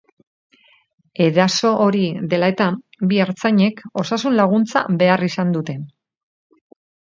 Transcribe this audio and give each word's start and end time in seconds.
Eraso 1.25 1.73
hori 1.83 2.01
dela 2.31 2.49
eta, 2.53 2.67
bi 3.11 3.19
ertzainek 3.27 3.85
osasun-laguntza 4.05 4.83
behar 5.03 5.27
izan 5.29 5.53
dute. 5.59 5.77